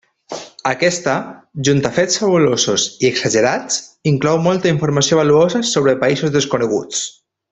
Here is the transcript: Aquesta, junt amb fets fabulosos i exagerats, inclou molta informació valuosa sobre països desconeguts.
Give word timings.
Aquesta, 0.69 1.11
junt 1.69 1.83
amb 1.89 1.97
fets 1.97 2.17
fabulosos 2.23 2.85
i 3.05 3.11
exagerats, 3.11 3.77
inclou 4.15 4.41
molta 4.49 4.73
informació 4.77 5.21
valuosa 5.21 5.63
sobre 5.75 5.97
països 6.07 6.37
desconeguts. 6.39 7.07